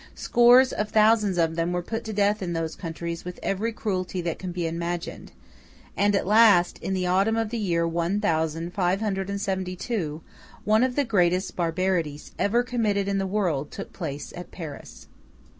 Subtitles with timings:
[0.15, 4.19] Scores of thousands of them were put to death in those countries with every cruelty
[4.21, 5.31] that can be imagined,
[5.95, 9.75] and at last, in the autumn of the year one thousand five hundred and seventy
[9.75, 10.23] two,
[10.63, 15.05] one of the greatest barbarities ever committed in the world took place at Paris.